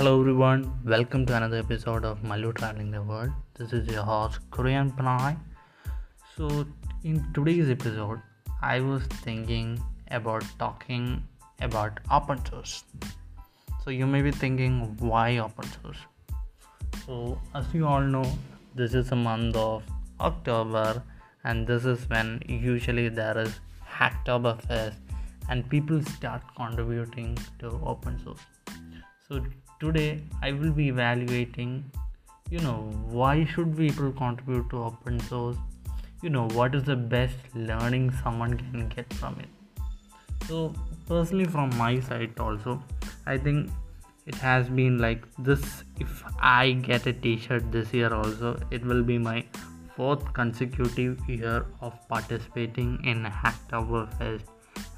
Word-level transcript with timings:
Hello 0.00 0.18
everyone, 0.18 0.62
welcome 0.82 1.26
to 1.26 1.36
another 1.36 1.58
episode 1.58 2.06
of 2.06 2.24
Malu 2.24 2.54
Traveling 2.54 2.90
the 2.90 3.02
World. 3.02 3.32
This 3.58 3.74
is 3.74 3.86
your 3.86 4.02
host 4.02 4.38
Kurian 4.50 4.96
Benoy. 4.96 5.36
So 6.34 6.64
in 7.04 7.30
today's 7.34 7.68
episode, 7.68 8.22
I 8.62 8.80
was 8.80 9.02
thinking 9.24 9.78
about 10.10 10.42
talking 10.58 11.22
about 11.60 12.00
open 12.10 12.42
source. 12.46 12.84
So 13.84 13.90
you 13.90 14.06
may 14.06 14.22
be 14.22 14.30
thinking 14.30 14.96
why 15.00 15.36
open 15.36 15.68
source? 15.82 15.98
So 17.04 17.38
as 17.54 17.66
you 17.74 17.86
all 17.86 18.00
know, 18.00 18.24
this 18.74 18.94
is 18.94 19.12
a 19.12 19.16
month 19.16 19.54
of 19.54 19.82
October 20.18 21.02
and 21.44 21.66
this 21.66 21.84
is 21.84 22.08
when 22.08 22.42
usually 22.48 23.10
there 23.10 23.36
is 23.36 23.60
Hacktoberfest 23.86 24.94
and 25.50 25.68
people 25.68 26.02
start 26.02 26.40
contributing 26.56 27.36
to 27.58 27.78
open 27.84 28.18
source 28.24 28.40
so 29.30 29.40
today 29.80 30.22
i 30.42 30.52
will 30.52 30.72
be 30.72 30.88
evaluating 30.88 31.82
you 32.50 32.60
know 32.60 32.78
why 33.16 33.44
should 33.44 33.76
people 33.76 34.10
contribute 34.12 34.68
to 34.70 34.82
open 34.82 35.20
source? 35.20 35.56
You 36.20 36.30
know 36.30 36.48
what 36.48 36.74
is 36.74 36.82
the 36.84 36.96
best 36.96 37.36
learning 37.54 38.12
someone 38.22 38.56
can 38.58 38.88
get 38.88 39.12
from 39.14 39.38
it? 39.38 39.48
So 40.48 40.74
personally 41.06 41.44
from 41.44 41.70
my 41.76 42.00
side 42.00 42.40
also 42.40 42.82
i 43.26 43.36
think 43.38 43.70
it 44.26 44.34
has 44.34 44.68
been 44.68 44.98
like 44.98 45.22
this 45.38 45.84
if 46.00 46.22
i 46.40 46.72
get 46.88 47.06
a 47.06 47.12
t-shirt 47.12 47.70
this 47.72 47.94
year 47.94 48.12
also 48.14 48.52
it 48.70 48.84
will 48.84 49.02
be 49.02 49.18
my 49.18 49.44
fourth 49.96 50.32
consecutive 50.32 51.28
year 51.28 51.66
of 51.80 51.96
participating 52.08 52.98
in 53.04 53.24
hacktoberfest. 53.24 54.42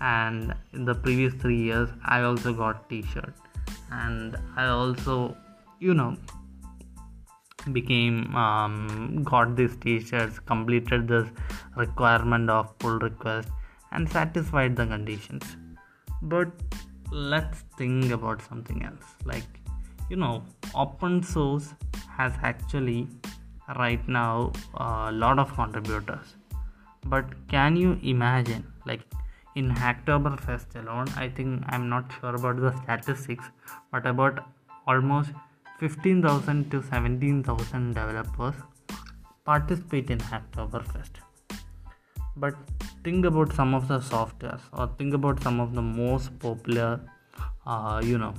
And 0.00 0.54
in 0.72 0.84
the 0.84 0.94
previous 0.94 1.34
three 1.34 1.62
years 1.62 1.88
i 2.04 2.22
also 2.22 2.52
got 2.52 2.88
t-shirt 2.88 3.34
and 3.90 4.36
i 4.56 4.66
also 4.66 5.36
you 5.78 5.94
know 5.94 6.16
became 7.72 8.34
um, 8.34 9.22
got 9.22 9.56
these 9.56 9.76
t-shirts 9.76 10.38
completed 10.38 11.08
this 11.08 11.28
requirement 11.76 12.48
of 12.48 12.78
pull 12.78 12.98
request 12.98 13.48
and 13.92 14.08
satisfied 14.08 14.76
the 14.76 14.86
conditions. 14.86 15.44
But 16.22 16.48
let's 17.10 17.64
think 17.76 18.10
about 18.12 18.42
something 18.42 18.84
else. 18.84 19.04
Like 19.24 19.44
you 20.08 20.16
know 20.16 20.42
open 20.74 21.22
source 21.22 21.74
has 22.16 22.32
actually 22.42 23.08
right 23.76 24.06
now 24.08 24.52
a 24.74 25.12
lot 25.12 25.38
of 25.38 25.52
contributors. 25.54 26.36
But 27.06 27.24
can 27.48 27.76
you 27.76 27.98
imagine 28.02 28.66
like 28.86 29.00
in 29.56 29.70
Hacktoberfest 29.70 30.76
alone, 30.80 31.06
I 31.16 31.28
think 31.28 31.64
I'm 31.68 31.88
not 31.88 32.12
sure 32.20 32.34
about 32.34 32.60
the 32.60 32.72
statistics, 32.82 33.44
but 33.90 34.06
about 34.06 34.44
almost 34.86 35.30
15,000 35.78 36.70
to 36.70 36.82
17,000 36.82 37.94
developers 37.94 38.54
participate 39.44 40.10
in 40.10 40.18
Hacktoberfest. 40.18 41.10
But 42.36 42.54
think 43.02 43.24
about 43.24 43.52
some 43.52 43.74
of 43.74 43.88
the 43.88 43.98
softwares, 43.98 44.60
or 44.72 44.88
think 44.98 45.14
about 45.14 45.42
some 45.42 45.58
of 45.58 45.74
the 45.74 45.82
most 45.82 46.38
popular, 46.38 47.00
uh, 47.66 48.00
you 48.04 48.18
know, 48.18 48.34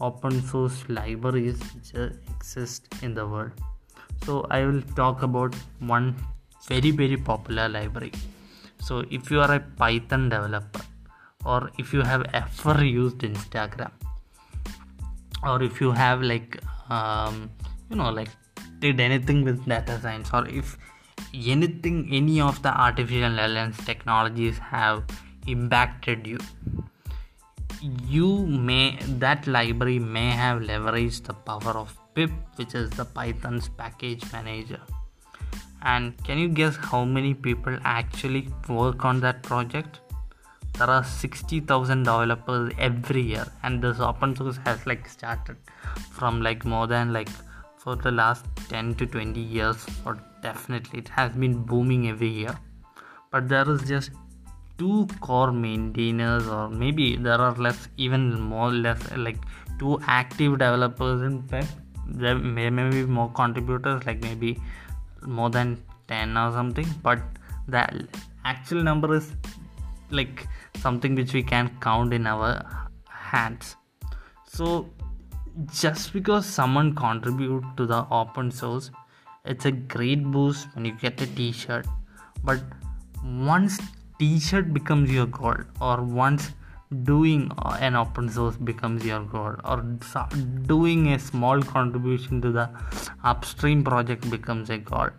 open 0.00 0.40
source 0.42 0.84
libraries 0.88 1.60
which 1.74 1.92
exist 2.36 2.86
in 3.02 3.14
the 3.14 3.26
world. 3.26 3.52
So 4.24 4.46
I 4.50 4.64
will 4.64 4.82
talk 4.96 5.22
about 5.22 5.54
one 5.78 6.16
very 6.66 6.90
very 6.90 7.16
popular 7.16 7.68
library 7.68 8.12
so 8.80 9.04
if 9.10 9.30
you 9.30 9.40
are 9.40 9.54
a 9.54 9.60
python 9.60 10.28
developer 10.28 10.84
or 11.44 11.70
if 11.78 11.92
you 11.92 12.02
have 12.02 12.24
ever 12.32 12.84
used 12.84 13.18
instagram 13.18 13.92
or 15.42 15.62
if 15.62 15.80
you 15.80 15.92
have 15.92 16.22
like 16.22 16.60
um, 16.90 17.50
you 17.90 17.96
know 17.96 18.10
like 18.10 18.30
did 18.80 19.00
anything 19.00 19.44
with 19.44 19.64
data 19.66 19.98
science 20.00 20.30
or 20.32 20.46
if 20.48 20.76
anything 21.34 22.08
any 22.12 22.40
of 22.40 22.60
the 22.62 22.68
artificial 22.68 23.30
intelligence 23.30 23.84
technologies 23.84 24.58
have 24.58 25.04
impacted 25.46 26.26
you 26.26 26.38
you 27.80 28.46
may 28.46 28.98
that 29.24 29.46
library 29.46 29.98
may 29.98 30.30
have 30.30 30.62
leveraged 30.62 31.24
the 31.24 31.34
power 31.34 31.74
of 31.82 31.96
pip 32.14 32.30
which 32.56 32.74
is 32.74 32.90
the 32.90 33.04
python's 33.04 33.68
package 33.68 34.24
manager 34.32 34.80
and 35.82 36.22
can 36.24 36.38
you 36.38 36.48
guess 36.48 36.76
how 36.76 37.04
many 37.04 37.34
people 37.34 37.76
actually 37.84 38.48
work 38.68 39.04
on 39.04 39.20
that 39.20 39.42
project? 39.42 40.00
There 40.78 40.88
are 40.88 41.02
60000 41.02 42.02
developers 42.04 42.72
every 42.78 43.22
year 43.22 43.46
and 43.62 43.82
this 43.82 43.98
open 44.00 44.36
source 44.36 44.58
has 44.64 44.86
like 44.86 45.08
started 45.08 45.56
from 46.10 46.40
like 46.40 46.64
more 46.64 46.86
than 46.86 47.12
like 47.12 47.28
for 47.76 47.96
the 47.96 48.10
last 48.10 48.44
10 48.68 48.94
to 48.96 49.06
20 49.06 49.40
years 49.40 49.86
or 50.04 50.18
definitely 50.42 51.00
it 51.00 51.08
has 51.08 51.32
been 51.32 51.62
booming 51.64 52.08
every 52.08 52.28
year. 52.28 52.56
But 53.30 53.48
there 53.48 53.68
is 53.70 53.82
just 53.82 54.10
two 54.78 55.08
core 55.20 55.52
maintainers 55.52 56.46
or 56.46 56.68
maybe 56.68 57.16
there 57.16 57.40
are 57.40 57.54
less 57.56 57.88
even 57.96 58.40
more 58.40 58.70
less 58.70 59.00
like 59.16 59.38
two 59.78 59.98
active 60.06 60.58
developers 60.58 61.22
in 61.22 61.42
fact. 61.42 61.74
There 62.06 62.38
may, 62.38 62.70
may 62.70 62.88
be 62.88 63.04
more 63.04 63.30
contributors 63.30 64.06
like 64.06 64.22
maybe 64.22 64.58
more 65.22 65.50
than 65.50 65.82
10 66.08 66.36
or 66.36 66.52
something 66.52 66.86
but 67.02 67.20
the 67.66 68.08
actual 68.44 68.82
number 68.82 69.14
is 69.14 69.32
like 70.10 70.46
something 70.80 71.14
which 71.14 71.34
we 71.34 71.42
can 71.42 71.70
count 71.80 72.14
in 72.14 72.26
our 72.26 72.64
hands. 73.08 73.76
So 74.46 74.88
just 75.72 76.12
because 76.12 76.46
someone 76.46 76.94
contribute 76.94 77.64
to 77.76 77.86
the 77.86 78.06
open 78.10 78.50
source 78.50 78.90
it's 79.44 79.64
a 79.64 79.72
great 79.72 80.24
boost 80.24 80.68
when 80.74 80.84
you 80.84 80.92
get 80.92 81.20
a 81.20 81.26
t-shirt. 81.26 81.86
But 82.44 82.60
once 83.24 83.78
t-shirt 84.18 84.72
becomes 84.72 85.10
your 85.10 85.26
goal 85.26 85.56
or 85.80 86.02
once 86.02 86.52
doing 87.04 87.50
an 87.80 87.94
open 87.94 88.28
source 88.28 88.56
becomes 88.56 89.04
your 89.04 89.22
goal 89.24 89.54
or 89.64 89.82
doing 90.66 91.12
a 91.12 91.18
small 91.18 91.62
contribution 91.62 92.40
to 92.40 92.50
the 92.50 92.68
upstream 93.24 93.84
project 93.84 94.28
becomes 94.30 94.70
a 94.70 94.78
goal. 94.78 95.10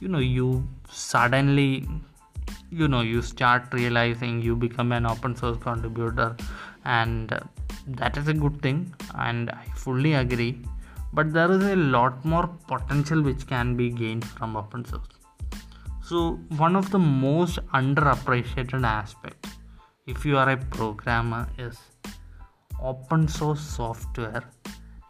You 0.00 0.08
know 0.08 0.18
you 0.18 0.66
suddenly 0.90 1.88
you 2.70 2.88
know 2.88 3.02
you 3.02 3.22
start 3.22 3.72
realizing 3.72 4.40
you 4.42 4.56
become 4.56 4.92
an 4.92 5.06
open 5.06 5.36
source 5.36 5.58
contributor 5.62 6.36
and 6.84 7.40
that 7.86 8.16
is 8.16 8.28
a 8.28 8.34
good 8.34 8.60
thing 8.62 8.92
and 9.14 9.50
i 9.50 9.64
fully 9.76 10.14
agree. 10.14 10.60
But 11.12 11.32
there 11.32 11.50
is 11.52 11.62
a 11.64 11.76
lot 11.76 12.24
more 12.24 12.46
potential 12.66 13.22
which 13.22 13.46
can 13.46 13.76
be 13.76 13.90
gained 13.90 14.24
from 14.24 14.56
open 14.56 14.84
source. 14.84 15.08
So 16.02 16.40
one 16.56 16.74
of 16.74 16.90
the 16.90 16.98
most 16.98 17.58
underappreciated 17.68 18.82
aspects 18.82 19.51
if 20.06 20.24
you 20.24 20.36
are 20.36 20.50
a 20.50 20.56
programmer 20.56 21.48
is 21.58 21.78
open 22.80 23.28
source 23.28 23.60
software 23.60 24.42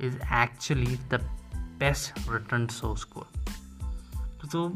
is 0.01 0.15
actually 0.29 0.99
the 1.09 1.21
best 1.79 2.13
written 2.29 2.69
source 2.69 3.05
code. 3.05 3.25
So 4.51 4.75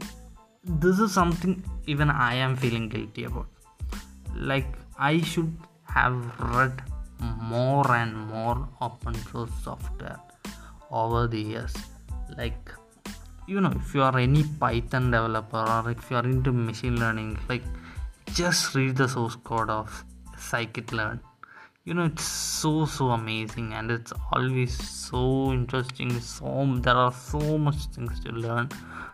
this 0.65 0.99
is 0.99 1.12
something 1.12 1.62
even 1.87 2.09
i 2.09 2.34
am 2.34 2.56
feeling 2.56 2.88
guilty 2.88 3.25
about. 3.25 3.49
Like 4.34 4.78
i 4.99 5.21
should 5.21 5.55
have 5.84 6.16
read 6.41 6.82
more 7.21 7.91
and 7.93 8.16
more 8.28 8.69
open 8.81 9.15
source 9.15 9.50
software 9.62 10.19
over 10.91 11.26
the 11.26 11.41
years. 11.41 11.75
Like 12.38 12.71
you 13.47 13.60
know 13.60 13.72
if 13.76 13.94
you 13.94 14.03
are 14.03 14.19
any 14.19 14.44
python 14.44 15.10
developer 15.10 15.59
or 15.59 15.91
if 15.91 16.10
you 16.10 16.16
are 16.16 16.25
into 16.25 16.53
machine 16.53 16.99
learning 16.99 17.38
like 17.49 17.62
just 18.34 18.75
read 18.75 18.97
the 18.97 19.09
source 19.09 19.37
code 19.37 19.70
of 19.70 20.05
scikit-learn 20.38 21.21
you 21.87 21.94
know 21.94 22.05
it's 22.06 22.25
so 22.25 22.85
so 22.85 23.11
amazing 23.11 23.73
and 23.73 23.93
it's 23.93 24.12
always 24.33 24.77
so 24.77 25.53
interesting. 25.53 26.19
So 26.19 26.65
there 26.81 26.97
are 26.97 27.12
so 27.12 27.56
much 27.59 27.85
things 27.94 28.19
to 28.25 28.33
learn 28.33 28.71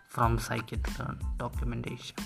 from 0.09 0.39
scikit-learn 0.39 1.19
documentation. 1.39 2.17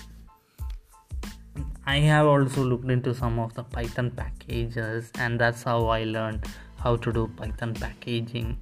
I 1.85 1.97
have 1.97 2.27
also 2.27 2.63
looked 2.63 2.89
into 2.89 3.13
some 3.13 3.39
of 3.39 3.53
the 3.55 3.63
python 3.63 4.09
packages 4.11 5.11
and 5.15 5.37
that's 5.37 5.63
how 5.63 5.87
i 5.87 6.03
learned 6.05 6.45
how 6.77 6.95
to 6.95 7.11
do 7.11 7.27
python 7.35 7.73
packaging. 7.73 8.57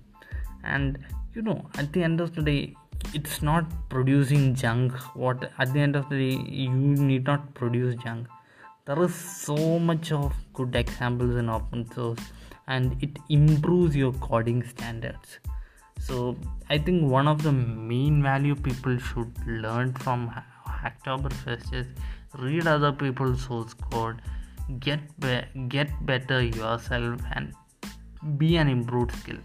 And 0.63 0.97
you 1.35 1.43
know 1.43 1.69
at 1.77 1.93
the 1.93 2.01
end 2.01 2.19
of 2.19 2.33
the 2.33 2.41
day 2.41 2.75
it's 3.13 3.43
not 3.43 3.65
producing 3.89 4.55
junk. 4.55 4.93
What 5.13 5.51
at 5.59 5.71
the 5.71 5.81
end 5.81 5.95
of 5.95 6.09
the 6.09 6.17
day 6.17 6.41
you 6.63 6.71
need 6.71 7.25
not 7.25 7.53
produce 7.53 7.93
junk 8.03 8.27
there 8.85 9.01
is 9.01 9.15
so 9.15 9.79
much 9.79 10.11
of 10.11 10.33
good 10.53 10.75
examples 10.75 11.35
in 11.35 11.49
open 11.49 11.91
source 11.91 12.19
and 12.67 12.95
it 13.01 13.17
improves 13.29 13.95
your 13.95 14.13
coding 14.13 14.63
standards. 14.63 15.39
So 15.99 16.35
i 16.69 16.77
think 16.77 17.09
one 17.09 17.27
of 17.27 17.41
the 17.41 17.51
main 17.51 18.21
value 18.21 18.55
people 18.55 18.97
should 18.97 19.47
learn 19.47 19.93
from 19.93 20.29
hacktoberfest 20.83 21.73
is 21.73 21.87
read 22.37 22.67
other 22.67 22.91
people's 22.91 23.45
source 23.45 23.73
code 23.73 24.21
get 24.79 24.99
be- 25.19 25.67
get 25.67 25.89
better 26.05 26.41
yourself 26.43 27.21
and 27.33 27.53
be 28.37 28.57
an 28.57 28.67
improved 28.67 29.15
skill. 29.19 29.37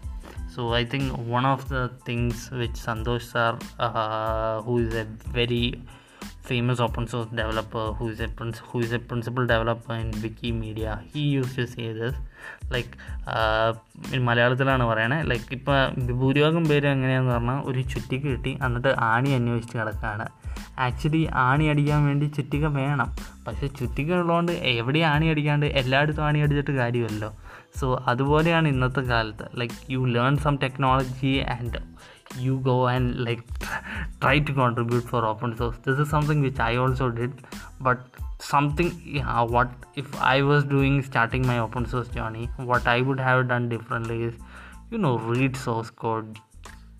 So 0.53 0.73
i 0.73 0.83
think 0.85 1.17
one 1.17 1.45
of 1.45 1.67
the 1.69 1.89
things 2.05 2.51
which 2.51 2.77
santosh 2.85 3.31
sir 3.31 3.57
uh, 3.79 4.61
who 4.61 4.77
is 4.85 4.93
a 4.93 5.05
very 5.39 5.81
famous 6.49 6.79
open 6.85 7.05
source 7.07 7.29
developer 7.39 7.85
who 7.97 8.09
is 8.09 8.19
a 8.19 8.27
who 8.69 8.79
is 8.85 8.91
a 8.91 8.99
principal 8.99 9.43
developer 9.53 9.93
in 9.93 10.11
wikimedia. 10.25 10.93
He 11.13 11.23
used 11.39 11.55
to 11.55 11.65
say 11.75 11.87
this 12.01 12.15
like 12.73 14.19
മലയാളത്തിലാണ് 14.27 14.83
പറയണേ 14.83 15.17
like 15.29 15.53
ഇപ്പോൾ 15.57 15.77
ഭൂരിഭാഗം 16.21 16.63
പേര് 16.69 16.87
എങ്ങനെയാണെന്ന് 16.87 17.33
പറഞ്ഞാൽ 17.33 17.59
ഒരു 17.69 17.81
ചുറ്റിക്ക് 17.81 18.27
കിട്ടി 18.27 18.57
എന്നിട്ട് 18.65 18.91
ആണി 18.99 19.29
അന്വേഷിച്ച് 19.29 19.75
കിടക്കുകയാണ് 19.77 20.25
ആക്ച്വലി 20.79 21.21
ആണി 21.47 21.65
അടിക്കാൻ 21.65 22.01
വേണ്ടി 22.05 22.25
ചുറ്റിക 22.37 22.65
വേണം. 22.79 23.09
പക്ഷേ 23.47 23.67
ചുറ്റിക 23.79 24.11
ഉള്ളതുകൊണ്ട് 24.13 24.51
എവിടെ 24.51 24.99
ആണി 25.13 25.25
അടിക്കാണ്ട് 25.25 25.65
എല്ലായിടത്തും 25.81 26.25
ആണി 26.25 26.39
അടിച്ചിട്ട് 26.39 26.71
കാര്യമല്ലോ 26.71 27.29
സോ 27.79 27.87
അതുപോലെയാണ് 28.07 28.67
ഇന്നത്തെ 28.67 29.01
കാലത്ത്. 29.01 29.45
Like 29.59 29.77
you 29.89 30.01
learn 30.17 30.37
some 30.37 30.55
technology 30.63 31.33
and 31.55 31.81
you 32.37 32.59
go 32.59 32.87
and 32.87 33.23
like 33.23 33.41
try 34.21 34.39
to 34.39 34.53
contribute 34.53 35.03
for 35.03 35.25
open 35.25 35.55
source. 35.57 35.77
This 35.83 35.99
is 35.99 36.09
something 36.09 36.41
which 36.41 36.59
i 36.59 36.75
also 36.75 37.09
did 37.09 37.33
but 37.79 37.99
something 38.39 39.01
yeah, 39.05 39.41
what 39.41 39.69
if 39.95 40.15
i 40.19 40.41
was 40.41 40.63
doing 40.63 41.01
starting 41.03 41.45
my 41.45 41.59
open 41.59 41.85
source 41.85 42.07
journey 42.07 42.49
what 42.57 42.87
i 42.87 42.99
would 43.01 43.19
have 43.19 43.47
done 43.47 43.69
differently 43.69 44.23
is 44.23 44.33
you 44.89 44.97
know 44.97 45.17
read 45.19 45.55
source 45.55 45.91
code 45.91 46.39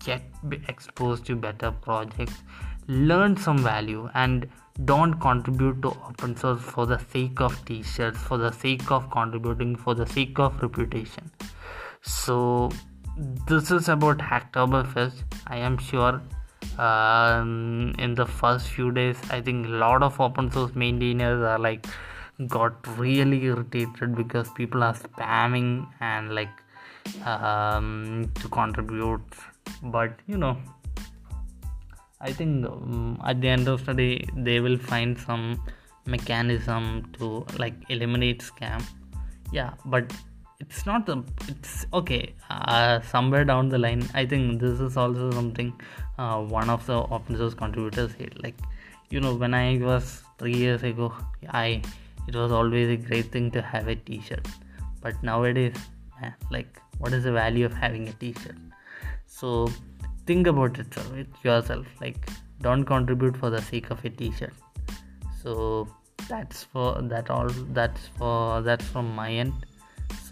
get 0.04 0.22
exposed 0.68 1.26
to 1.26 1.34
better 1.34 1.72
projects 1.72 2.42
learn 2.86 3.36
some 3.36 3.58
value 3.58 4.08
and 4.14 4.48
don't 4.84 5.14
contribute 5.20 5.80
to 5.82 5.88
open 6.08 6.36
source 6.36 6.60
for 6.60 6.86
the 6.86 6.98
sake 7.12 7.40
of 7.40 7.64
t-shirts 7.64 8.18
for 8.18 8.38
the 8.38 8.50
sake 8.50 8.90
of 8.90 9.10
contributing 9.10 9.76
for 9.76 9.94
the 9.94 10.06
sake 10.06 10.38
of 10.38 10.60
reputation. 10.62 11.30
So 12.00 12.70
this 13.16 13.70
is 13.70 13.88
about 13.88 14.18
Hacktoberfest. 14.18 15.22
I 15.46 15.56
am 15.56 15.78
sure 15.78 16.20
um, 16.78 17.94
in 17.98 18.14
the 18.14 18.26
first 18.26 18.68
few 18.68 18.90
days, 18.92 19.16
I 19.30 19.40
think 19.40 19.66
a 19.66 19.70
lot 19.70 20.02
of 20.02 20.20
open 20.20 20.50
source 20.50 20.74
maintainers 20.74 21.42
are 21.42 21.58
like 21.58 21.86
got 22.48 22.86
really 22.98 23.44
irritated 23.44 24.14
because 24.14 24.48
people 24.50 24.82
are 24.82 24.94
spamming 24.94 25.86
and 26.00 26.34
like 26.34 26.62
um, 27.24 28.30
to 28.36 28.48
contribute. 28.48 29.20
But 29.82 30.18
you 30.26 30.38
know, 30.38 30.56
I 32.20 32.32
think 32.32 32.66
um, 32.66 33.20
at 33.24 33.40
the 33.40 33.48
end 33.48 33.68
of 33.68 33.84
the 33.84 33.94
day, 33.94 34.26
they 34.36 34.60
will 34.60 34.78
find 34.78 35.18
some 35.18 35.62
mechanism 36.06 37.10
to 37.18 37.44
like 37.58 37.74
eliminate 37.88 38.40
scam. 38.40 38.82
Yeah, 39.52 39.74
but 39.84 40.12
it's 40.62 40.84
not 40.86 41.06
the 41.06 41.16
it's 41.48 41.86
okay 41.92 42.34
uh, 42.50 43.00
somewhere 43.00 43.44
down 43.44 43.68
the 43.68 43.78
line 43.86 44.02
i 44.14 44.24
think 44.24 44.60
this 44.60 44.80
is 44.80 44.96
also 44.96 45.30
something 45.32 45.72
uh, 46.18 46.38
one 46.58 46.70
of 46.70 46.86
the 46.86 46.98
open 47.16 47.36
source 47.36 47.54
contributors 47.54 48.12
said 48.18 48.34
like 48.42 48.58
you 49.10 49.20
know 49.20 49.34
when 49.34 49.54
i 49.54 49.66
was 49.88 50.22
three 50.38 50.56
years 50.64 50.82
ago 50.82 51.12
i 51.62 51.82
it 52.28 52.36
was 52.36 52.52
always 52.52 52.88
a 52.88 52.96
great 52.96 53.32
thing 53.32 53.50
to 53.50 53.62
have 53.62 53.88
a 53.88 53.96
t-shirt. 53.96 54.46
But 55.00 55.22
nowadays 55.22 55.74
man, 56.20 56.34
like 56.50 56.80
what 56.98 57.12
is 57.12 57.24
the 57.24 57.32
value 57.32 57.66
of 57.66 57.72
having 57.72 58.08
a 58.08 58.12
t-shirt? 58.12 58.56
So 59.26 59.68
think 60.26 60.46
about 60.46 60.78
it 60.78 60.96
yourself. 61.42 61.86
Like 62.00 62.28
don't 62.60 62.84
contribute 62.84 63.36
for 63.36 63.50
the 63.50 63.60
sake 63.60 63.90
of 63.90 64.04
a 64.04 64.10
t-shirt. 64.10 64.54
So 65.42 65.88
that's 66.28 66.62
for 66.62 67.02
that 67.02 67.30
all 67.30 67.48
that's 67.48 68.06
for 68.18 68.62
that's 68.62 68.86
from 68.86 69.14
my 69.14 69.32
end 69.32 69.52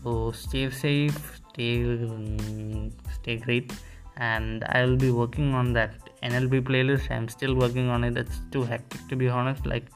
so 0.02 0.32
stay 0.32 0.70
safe 0.70 1.40
stay 1.52 2.90
stay 3.14 3.36
great. 3.36 3.72
And 4.16 4.64
i 4.64 4.84
will 4.84 4.96
be 4.96 5.10
working 5.10 5.54
on 5.54 5.72
that 5.72 5.92
nlp 6.22 6.62
playlist. 6.62 7.10
I'm 7.10 7.28
still 7.28 7.54
working 7.54 7.88
on 7.88 8.04
it. 8.04 8.16
It's 8.16 8.40
too 8.50 8.62
hectic 8.62 9.08
to 9.08 9.16
be 9.16 9.28
honest. 9.28 9.66
Like 9.66 9.86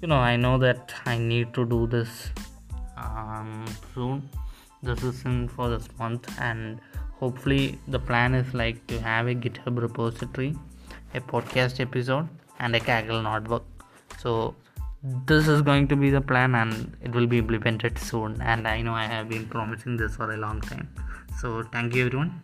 you 0.00 0.08
know 0.08 0.16
i 0.16 0.36
know 0.36 0.58
that 0.58 0.94
i 1.06 1.16
need 1.18 1.54
to 1.54 1.64
do 1.64 1.86
this 1.86 2.30
um, 2.96 3.64
soon. 3.94 4.28
This 4.82 5.02
is 5.02 5.24
in 5.24 5.48
for 5.48 5.68
this 5.70 5.88
month. 5.98 6.28
And 6.40 6.80
hopefully 7.18 7.78
the 7.88 7.98
plan 7.98 8.34
is 8.34 8.54
like 8.54 8.86
to 8.88 9.00
have 9.00 9.26
a 9.26 9.34
github 9.34 9.80
repository 9.80 10.54
a 11.14 11.20
podcast 11.20 11.80
episode 11.80 12.28
and 12.58 12.74
a 12.74 12.80
kaggle 12.80 13.22
notebook. 13.22 13.64
So 14.18 14.54
this 15.04 15.48
is 15.48 15.60
going 15.60 15.86
to 15.88 15.96
be 15.96 16.10
the 16.10 16.20
plan 16.20 16.54
and 16.54 16.96
it 17.02 17.12
will 17.12 17.26
be 17.26 17.38
implemented 17.38 17.98
soon. 17.98 18.40
And 18.40 18.66
i 18.66 18.80
know 18.80 18.94
i 18.94 19.04
have 19.04 19.28
been 19.28 19.46
promising 19.46 19.96
this 19.96 20.16
for 20.16 20.32
a 20.32 20.36
long 20.36 20.60
time. 20.60 20.88
So 21.40 21.62
thank 21.72 21.94
you 21.94 22.06
everyone 22.06 22.42